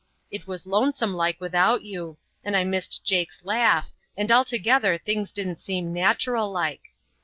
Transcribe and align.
It 0.31 0.47
was 0.47 0.65
lonesome 0.65 1.13
like 1.13 1.39
without 1.39 1.83
you, 1.83 2.17
and 2.43 2.57
I 2.57 2.63
missed 2.63 3.05
Jake's 3.05 3.45
laugh, 3.45 3.91
and 4.17 4.31
altogether 4.31 4.97
things 4.97 5.31
didn't 5.31 5.61
seem 5.61 5.93
natural 5.93 6.51
like. 6.51 6.95